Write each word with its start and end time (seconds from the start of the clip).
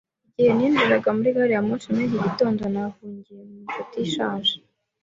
Igihe 0.35 0.51
ninjiraga 0.55 1.09
muri 1.17 1.29
gari 1.35 1.53
ya 1.55 1.61
moshi 1.67 1.87
muri 1.93 2.05
iki 2.07 2.19
gitondo, 2.25 2.61
nahungiye 2.73 3.41
mu 3.49 3.57
nshuti 3.65 3.95
ishaje. 4.07 4.55